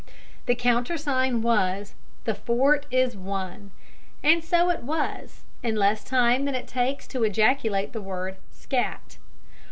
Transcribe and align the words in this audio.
The 0.47 0.55
countersign 0.55 1.43
was, 1.43 1.93
"The 2.23 2.33
fort 2.33 2.87
is 2.89 3.15
won," 3.15 3.69
and 4.23 4.43
so 4.43 4.71
it 4.71 4.81
was, 4.81 5.41
in 5.61 5.75
less 5.75 6.03
time 6.03 6.45
than 6.45 6.55
it 6.55 6.67
takes 6.67 7.05
to 7.09 7.23
ejaculate 7.23 7.93
the 7.93 8.01
word 8.01 8.37
"scat!" 8.49 9.19